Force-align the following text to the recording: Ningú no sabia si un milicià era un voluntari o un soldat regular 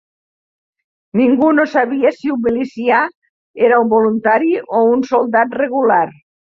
Ningú 1.19 1.49
no 1.59 1.67
sabia 1.75 2.13
si 2.17 2.33
un 2.37 2.41
milicià 2.47 3.05
era 3.69 3.81
un 3.87 3.95
voluntari 3.95 4.55
o 4.81 4.85
un 4.99 5.09
soldat 5.15 5.59
regular 5.67 6.07